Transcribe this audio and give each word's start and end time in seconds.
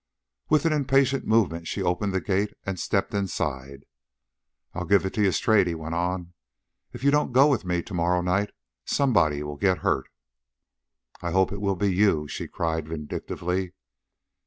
With 0.49 0.65
an 0.65 0.73
impatient 0.73 1.27
movement 1.27 1.67
she 1.67 1.83
opened 1.83 2.11
the 2.11 2.19
gate 2.21 2.53
and 2.65 2.79
stepped 2.79 3.13
inside. 3.13 3.85
"I've 4.73 4.89
given 4.89 5.05
it 5.09 5.13
to 5.13 5.21
you 5.21 5.31
straight," 5.31 5.67
he 5.67 5.75
went 5.75 5.93
on. 5.93 6.33
"If 6.91 7.03
you 7.03 7.11
don't 7.11 7.33
go 7.33 7.45
with 7.47 7.65
me 7.65 7.83
to 7.83 7.93
morrow 7.93 8.21
night 8.23 8.49
somebody'll 8.83 9.57
get 9.57 9.77
hurt." 9.85 10.09
"I 11.21 11.29
hope 11.29 11.51
it 11.51 11.61
will 11.61 11.75
be 11.75 11.93
you," 11.93 12.27
she 12.27 12.47
cried 12.47 12.87
vindictively. 12.87 13.73